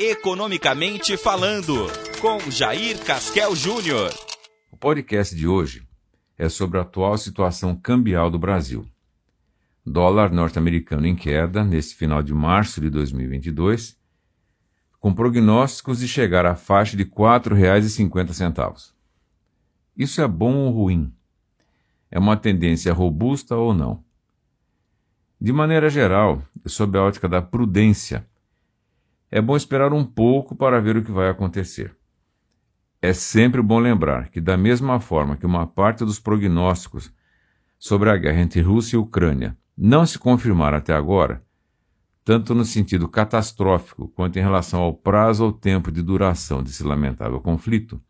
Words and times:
Economicamente 0.00 1.16
Falando, 1.16 1.74
com 2.20 2.38
Jair 2.52 3.04
Casquel 3.04 3.56
Júnior. 3.56 4.14
O 4.70 4.76
podcast 4.76 5.34
de 5.34 5.48
hoje 5.48 5.82
é 6.38 6.48
sobre 6.48 6.78
a 6.78 6.82
atual 6.82 7.18
situação 7.18 7.74
cambial 7.74 8.30
do 8.30 8.38
Brasil. 8.38 8.86
Dólar 9.84 10.30
norte-americano 10.30 11.04
em 11.04 11.16
queda 11.16 11.64
neste 11.64 11.96
final 11.96 12.22
de 12.22 12.32
março 12.32 12.80
de 12.80 12.88
2022, 12.88 13.98
com 15.00 15.12
prognósticos 15.12 15.98
de 15.98 16.06
chegar 16.06 16.46
à 16.46 16.54
faixa 16.54 16.96
de 16.96 17.02
R$ 17.02 17.10
4,50. 17.10 18.92
Isso 19.96 20.22
é 20.22 20.28
bom 20.28 20.54
ou 20.58 20.70
ruim? 20.70 21.12
É 22.08 22.20
uma 22.20 22.36
tendência 22.36 22.92
robusta 22.92 23.56
ou 23.56 23.74
não? 23.74 24.04
De 25.40 25.52
maneira 25.52 25.90
geral, 25.90 26.40
sob 26.66 26.96
a 26.96 27.02
ótica 27.02 27.28
da 27.28 27.42
prudência, 27.42 28.27
é 29.30 29.40
bom 29.40 29.56
esperar 29.56 29.92
um 29.92 30.04
pouco 30.04 30.54
para 30.54 30.80
ver 30.80 30.96
o 30.96 31.02
que 31.02 31.12
vai 31.12 31.28
acontecer. 31.28 31.96
É 33.00 33.12
sempre 33.12 33.62
bom 33.62 33.78
lembrar 33.78 34.28
que, 34.28 34.40
da 34.40 34.56
mesma 34.56 34.98
forma 34.98 35.36
que 35.36 35.46
uma 35.46 35.66
parte 35.66 36.04
dos 36.04 36.18
prognósticos 36.18 37.12
sobre 37.78 38.10
a 38.10 38.16
guerra 38.16 38.40
entre 38.40 38.60
Rússia 38.60 38.96
e 38.96 38.98
Ucrânia 38.98 39.56
não 39.76 40.04
se 40.04 40.18
confirmaram 40.18 40.78
até 40.78 40.92
agora, 40.92 41.44
tanto 42.24 42.54
no 42.54 42.64
sentido 42.64 43.08
catastrófico 43.08 44.08
quanto 44.08 44.38
em 44.38 44.42
relação 44.42 44.80
ao 44.80 44.92
prazo 44.92 45.44
ou 45.44 45.52
tempo 45.52 45.92
de 45.92 46.02
duração 46.02 46.62
desse 46.62 46.82
lamentável 46.82 47.40
conflito, 47.40 48.00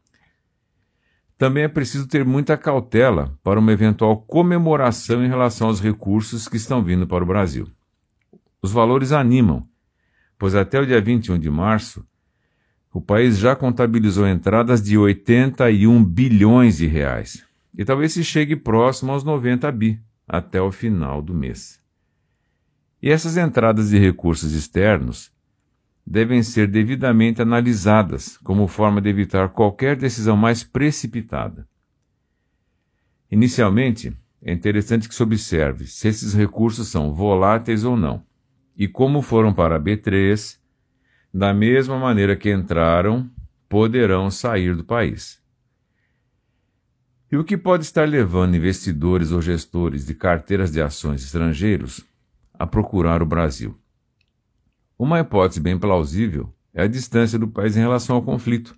também 1.36 1.62
é 1.62 1.68
preciso 1.68 2.08
ter 2.08 2.24
muita 2.24 2.56
cautela 2.56 3.38
para 3.44 3.60
uma 3.60 3.70
eventual 3.70 4.16
comemoração 4.22 5.24
em 5.24 5.28
relação 5.28 5.68
aos 5.68 5.80
recursos 5.80 6.48
que 6.48 6.56
estão 6.56 6.82
vindo 6.82 7.06
para 7.06 7.22
o 7.22 7.26
Brasil. 7.26 7.70
Os 8.60 8.72
valores 8.72 9.12
animam, 9.12 9.68
pois 10.38 10.54
até 10.54 10.80
o 10.80 10.86
dia 10.86 11.00
21 11.00 11.38
de 11.38 11.50
março, 11.50 12.06
o 12.92 13.00
país 13.00 13.36
já 13.36 13.54
contabilizou 13.54 14.26
entradas 14.26 14.80
de 14.80 14.96
81 14.96 16.02
bilhões 16.04 16.78
de 16.78 16.86
reais. 16.86 17.44
E 17.76 17.84
talvez 17.84 18.12
se 18.12 18.24
chegue 18.24 18.56
próximo 18.56 19.12
aos 19.12 19.24
90 19.24 19.70
bi 19.72 20.00
até 20.26 20.60
o 20.60 20.72
final 20.72 21.20
do 21.20 21.34
mês. 21.34 21.80
E 23.02 23.10
essas 23.10 23.36
entradas 23.36 23.90
de 23.90 23.98
recursos 23.98 24.52
externos 24.52 25.30
devem 26.04 26.42
ser 26.42 26.66
devidamente 26.66 27.42
analisadas 27.42 28.38
como 28.38 28.66
forma 28.66 29.00
de 29.00 29.08
evitar 29.08 29.50
qualquer 29.50 29.96
decisão 29.96 30.36
mais 30.36 30.64
precipitada. 30.64 31.68
Inicialmente, 33.30 34.16
é 34.42 34.52
interessante 34.52 35.08
que 35.08 35.14
se 35.14 35.22
observe 35.22 35.86
se 35.86 36.08
esses 36.08 36.32
recursos 36.32 36.88
são 36.88 37.12
voláteis 37.12 37.84
ou 37.84 37.96
não, 37.96 38.24
e 38.78 38.86
como 38.86 39.20
foram 39.20 39.52
para 39.52 39.74
a 39.74 39.80
B3, 39.80 40.56
da 41.34 41.52
mesma 41.52 41.98
maneira 41.98 42.36
que 42.36 42.52
entraram, 42.52 43.28
poderão 43.68 44.30
sair 44.30 44.76
do 44.76 44.84
país. 44.84 45.42
E 47.30 47.36
o 47.36 47.44
que 47.44 47.58
pode 47.58 47.84
estar 47.84 48.08
levando 48.08 48.54
investidores 48.54 49.32
ou 49.32 49.42
gestores 49.42 50.06
de 50.06 50.14
carteiras 50.14 50.70
de 50.70 50.80
ações 50.80 51.24
estrangeiros 51.24 52.06
a 52.54 52.66
procurar 52.66 53.20
o 53.20 53.26
Brasil? 53.26 53.76
Uma 54.96 55.20
hipótese 55.20 55.60
bem 55.60 55.76
plausível 55.76 56.54
é 56.72 56.82
a 56.82 56.86
distância 56.86 57.38
do 57.38 57.48
país 57.48 57.76
em 57.76 57.80
relação 57.80 58.16
ao 58.16 58.22
conflito, 58.22 58.74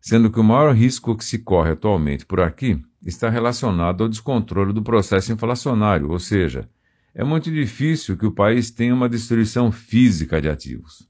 sendo 0.00 0.30
que 0.30 0.40
o 0.40 0.44
maior 0.44 0.74
risco 0.74 1.16
que 1.16 1.24
se 1.24 1.38
corre 1.38 1.70
atualmente 1.70 2.26
por 2.26 2.40
aqui 2.40 2.84
está 3.02 3.30
relacionado 3.30 4.02
ao 4.02 4.08
descontrole 4.08 4.72
do 4.72 4.82
processo 4.82 5.32
inflacionário, 5.32 6.10
ou 6.10 6.18
seja, 6.18 6.68
é 7.14 7.22
muito 7.22 7.50
difícil 7.50 8.16
que 8.16 8.26
o 8.26 8.32
país 8.32 8.70
tenha 8.70 8.92
uma 8.92 9.08
destruição 9.08 9.70
física 9.70 10.42
de 10.42 10.48
ativos. 10.48 11.08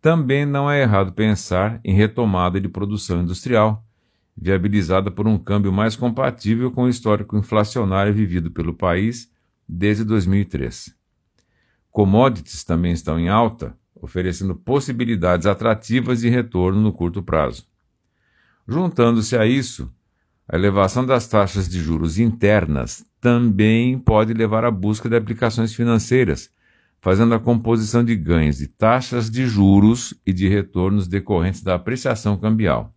Também 0.00 0.46
não 0.46 0.70
é 0.70 0.82
errado 0.82 1.12
pensar 1.12 1.80
em 1.84 1.94
retomada 1.94 2.60
de 2.60 2.68
produção 2.68 3.22
industrial, 3.22 3.84
viabilizada 4.36 5.10
por 5.10 5.26
um 5.26 5.36
câmbio 5.36 5.72
mais 5.72 5.96
compatível 5.96 6.70
com 6.70 6.84
o 6.84 6.88
histórico 6.88 7.36
inflacionário 7.36 8.14
vivido 8.14 8.50
pelo 8.50 8.74
país 8.74 9.30
desde 9.68 10.04
2003. 10.04 10.94
Commodities 11.90 12.64
também 12.64 12.92
estão 12.92 13.18
em 13.18 13.28
alta, 13.28 13.76
oferecendo 13.94 14.54
possibilidades 14.54 15.46
atrativas 15.46 16.20
de 16.20 16.28
retorno 16.28 16.80
no 16.80 16.92
curto 16.92 17.22
prazo. 17.22 17.66
Juntando-se 18.66 19.36
a 19.36 19.44
isso, 19.46 19.92
a 20.52 20.56
elevação 20.56 21.06
das 21.06 21.26
taxas 21.26 21.66
de 21.66 21.80
juros 21.80 22.18
internas 22.18 23.06
também 23.18 23.98
pode 23.98 24.34
levar 24.34 24.66
à 24.66 24.70
busca 24.70 25.08
de 25.08 25.16
aplicações 25.16 25.74
financeiras, 25.74 26.50
fazendo 27.00 27.34
a 27.34 27.40
composição 27.40 28.04
de 28.04 28.14
ganhos 28.14 28.58
de 28.58 28.68
taxas 28.68 29.30
de 29.30 29.46
juros 29.46 30.12
e 30.26 30.32
de 30.32 30.46
retornos 30.46 31.08
decorrentes 31.08 31.62
da 31.62 31.74
apreciação 31.74 32.36
cambial. 32.36 32.94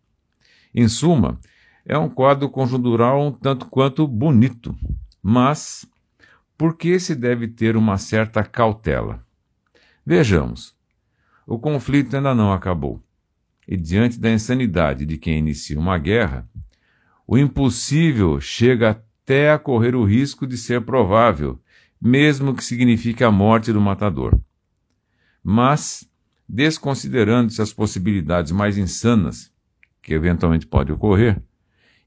Em 0.74 0.90
suma, 0.90 1.40
é 1.86 1.98
um 1.98 2.10
quadro 2.10 2.50
conjuntural 2.50 3.26
um 3.26 3.32
tanto 3.32 3.68
quanto 3.68 4.06
bonito, 4.06 4.76
mas 5.24 5.86
por 6.58 6.76
que 6.76 7.00
se 7.00 7.16
deve 7.16 7.48
ter 7.48 7.78
uma 7.78 7.98
certa 7.98 8.44
cautela? 8.44 9.26
Vejamos. 10.06 10.76
O 11.48 11.58
conflito 11.58 12.18
ainda 12.18 12.36
não 12.36 12.52
acabou. 12.52 13.02
E 13.66 13.78
diante 13.78 14.20
da 14.20 14.30
insanidade 14.30 15.06
de 15.06 15.18
quem 15.18 15.40
inicia 15.40 15.80
uma 15.80 15.98
guerra, 15.98 16.46
o 17.28 17.38
impossível 17.38 18.40
chega 18.40 18.92
até 18.92 19.52
a 19.52 19.58
correr 19.58 19.96
o 19.96 20.04
risco 20.04 20.46
de 20.46 20.58
ser 20.58 20.82
provável, 20.82 21.60
mesmo 22.00 22.54
que 22.54 22.64
signifique 22.64 23.24
a 23.24 23.32
morte 23.32 23.74
do 23.74 23.82
matador. 23.82 24.40
Mas, 25.44 26.08
desconsiderando-se 26.48 27.62
as 27.62 27.74
possibilidades 27.74 28.52
mais 28.52 28.78
insanas 28.78 29.52
que 30.02 30.14
eventualmente 30.14 30.68
pode 30.68 30.92
ocorrer, 30.92 31.42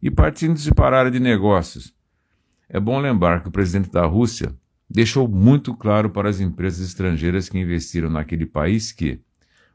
e 0.01 0.09
partindo-se 0.11 0.73
para 0.73 0.97
a 0.97 1.01
área 1.01 1.11
de 1.11 1.19
negócios, 1.19 1.93
é 2.69 2.79
bom 2.79 3.01
lembrar 3.01 3.43
que 3.43 3.49
o 3.49 3.53
presidente 3.53 3.91
da 3.91 4.07
Rússia 4.07 4.55
deixou 4.89 5.27
muito 5.27 5.75
claro 5.75 6.11
para 6.11 6.29
as 6.29 6.39
empresas 6.39 6.87
estrangeiras 6.87 7.49
que 7.49 7.59
investiram 7.59 8.09
naquele 8.09 8.47
país 8.47 8.93
que 8.93 9.21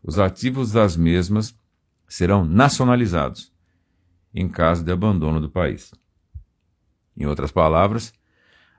os 0.02 0.18
ativos 0.20 0.72
das 0.72 0.96
mesmas 0.96 1.58
serão 2.08 2.46
nacionalizados 2.46 3.53
em 4.34 4.48
caso 4.48 4.84
de 4.84 4.92
abandono 4.92 5.40
do 5.40 5.50
país. 5.50 5.94
Em 7.16 7.26
outras 7.26 7.52
palavras, 7.52 8.14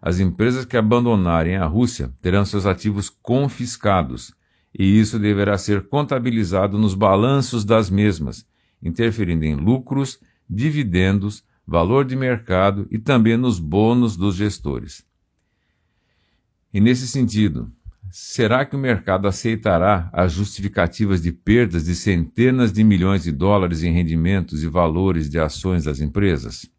as 0.02 0.18
empresas 0.20 0.64
que 0.64 0.76
abandonarem 0.76 1.56
a 1.56 1.66
Rússia 1.66 2.12
terão 2.20 2.44
seus 2.44 2.66
ativos 2.66 3.08
confiscados 3.08 4.34
e 4.76 4.98
isso 4.98 5.18
deverá 5.18 5.56
ser 5.56 5.88
contabilizado 5.88 6.76
nos 6.76 6.94
balanços 6.94 7.64
das 7.64 7.88
mesmas, 7.88 8.44
interferindo 8.82 9.44
em 9.44 9.54
lucros, 9.54 10.18
dividendos, 10.50 11.44
valor 11.66 12.04
de 12.04 12.16
mercado 12.16 12.86
e 12.90 12.98
também 12.98 13.36
nos 13.36 13.60
bônus 13.60 14.16
dos 14.16 14.34
gestores. 14.34 15.06
E 16.72 16.80
nesse 16.80 17.06
sentido, 17.06 17.70
será 18.16 18.64
que 18.64 18.76
o 18.76 18.78
mercado 18.78 19.26
aceitará 19.26 20.08
as 20.12 20.30
justificativas 20.30 21.20
de 21.20 21.32
perdas 21.32 21.86
de 21.86 21.96
centenas 21.96 22.72
de 22.72 22.84
milhões 22.84 23.24
de 23.24 23.32
dólares 23.32 23.82
em 23.82 23.92
rendimentos 23.92 24.62
e 24.62 24.68
valores 24.68 25.28
de 25.28 25.36
ações 25.36 25.82
das 25.82 25.98
empresas? 25.98 26.70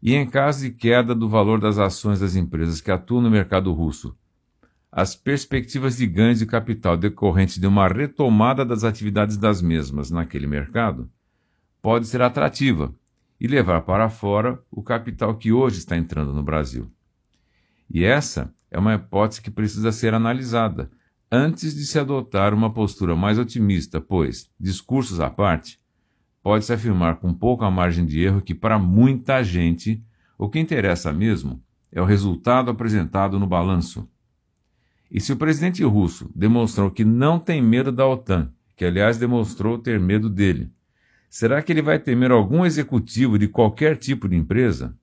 E 0.00 0.14
em 0.14 0.24
caso 0.24 0.62
de 0.62 0.70
queda 0.70 1.12
do 1.12 1.28
valor 1.28 1.60
das 1.60 1.76
ações 1.76 2.20
das 2.20 2.36
empresas 2.36 2.80
que 2.80 2.92
atuam 2.92 3.20
no 3.20 3.28
mercado 3.28 3.72
russo, 3.72 4.16
as 4.92 5.16
perspectivas 5.16 5.96
de 5.96 6.06
ganhos 6.06 6.38
de 6.38 6.46
capital 6.46 6.96
decorrentes 6.96 7.58
de 7.58 7.66
uma 7.66 7.88
retomada 7.88 8.64
das 8.64 8.84
atividades 8.84 9.36
das 9.36 9.60
mesmas 9.60 10.08
naquele 10.08 10.46
mercado 10.46 11.10
pode 11.82 12.06
ser 12.06 12.22
atrativa 12.22 12.94
e 13.40 13.48
levar 13.48 13.80
para 13.80 14.08
fora 14.08 14.56
o 14.70 14.84
capital 14.84 15.36
que 15.36 15.50
hoje 15.50 15.78
está 15.78 15.96
entrando 15.96 16.32
no 16.32 16.44
Brasil. 16.44 16.88
E 17.90 18.04
essa 18.04 18.54
é 18.70 18.78
uma 18.78 18.94
hipótese 18.94 19.42
que 19.42 19.50
precisa 19.50 19.92
ser 19.92 20.14
analisada 20.14 20.90
antes 21.30 21.74
de 21.74 21.84
se 21.84 21.98
adotar 21.98 22.54
uma 22.54 22.72
postura 22.72 23.16
mais 23.16 23.38
otimista, 23.38 24.00
pois, 24.00 24.50
discursos 24.58 25.20
à 25.20 25.28
parte, 25.28 25.80
pode-se 26.42 26.72
afirmar 26.72 27.16
com 27.16 27.34
pouca 27.34 27.70
margem 27.70 28.06
de 28.06 28.20
erro 28.20 28.40
que, 28.40 28.54
para 28.54 28.78
muita 28.78 29.42
gente, 29.42 30.02
o 30.38 30.48
que 30.48 30.58
interessa 30.58 31.12
mesmo 31.12 31.62
é 31.90 32.00
o 32.00 32.04
resultado 32.04 32.70
apresentado 32.70 33.38
no 33.38 33.46
balanço. 33.46 34.08
E 35.10 35.20
se 35.20 35.32
o 35.32 35.36
presidente 35.36 35.82
russo 35.82 36.30
demonstrou 36.34 36.90
que 36.90 37.04
não 37.04 37.38
tem 37.38 37.60
medo 37.60 37.90
da 37.90 38.06
OTAN, 38.06 38.52
que 38.76 38.84
aliás 38.84 39.18
demonstrou 39.18 39.78
ter 39.78 39.98
medo 39.98 40.28
dele, 40.28 40.70
Será 41.28 41.60
que 41.60 41.70
ele 41.70 41.82
vai 41.82 41.98
temer 41.98 42.30
algum 42.30 42.64
executivo 42.64 43.38
de 43.38 43.46
qualquer 43.46 43.98
tipo 43.98 44.26
de 44.26 44.36
empresa? 44.36 44.96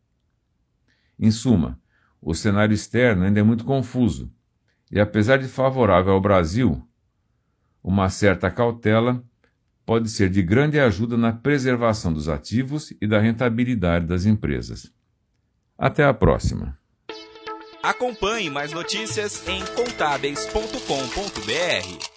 Em 1.19 1.29
suma, 1.29 1.79
o 2.23 2.33
cenário 2.33 2.73
externo 2.73 3.25
ainda 3.25 3.39
é 3.39 3.43
muito 3.43 3.65
confuso, 3.65 4.31
e 4.91 4.99
apesar 4.99 5.37
de 5.37 5.47
favorável 5.47 6.13
ao 6.13 6.21
Brasil, 6.21 6.81
uma 7.83 8.09
certa 8.09 8.49
cautela 8.49 9.23
pode 9.85 10.09
ser 10.09 10.29
de 10.29 10.41
grande 10.41 10.79
ajuda 10.79 11.17
na 11.17 11.33
preservação 11.33 12.13
dos 12.13 12.29
ativos 12.29 12.93
e 13.01 13.07
da 13.07 13.19
rentabilidade 13.19 14.05
das 14.05 14.25
empresas. 14.25 14.89
Até 15.77 16.05
a 16.05 16.13
próxima. 16.13 16.77
Acompanhe 17.81 18.49
mais 18.49 18.71
notícias 18.71 19.45
em 19.47 19.61
contábeis.com.br. 19.75 22.12